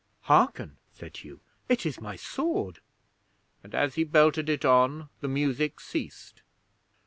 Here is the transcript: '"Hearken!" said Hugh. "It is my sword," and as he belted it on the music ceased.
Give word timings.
'"Hearken!" 0.21 0.77
said 0.91 1.17
Hugh. 1.17 1.41
"It 1.69 1.85
is 1.85 2.01
my 2.01 2.15
sword," 2.15 2.79
and 3.63 3.75
as 3.75 3.93
he 3.93 4.03
belted 4.03 4.49
it 4.49 4.65
on 4.65 5.09
the 5.19 5.27
music 5.27 5.79
ceased. 5.79 6.41